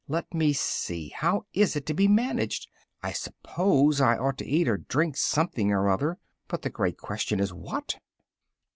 Let 0.07 0.33
me 0.33 0.51
see; 0.51 1.09
how 1.09 1.45
is 1.53 1.75
it 1.75 1.85
to 1.85 1.93
be 1.93 2.07
managed? 2.07 2.67
I 3.03 3.11
suppose 3.11 4.01
I 4.01 4.17
ought 4.17 4.39
to 4.39 4.47
eat 4.47 4.67
or 4.67 4.77
drink 4.77 5.15
something 5.15 5.71
or 5.71 5.89
other, 5.91 6.17
but 6.47 6.63
the 6.63 6.71
great 6.71 6.97
question 6.97 7.39
is 7.39 7.53
what?" 7.53 7.99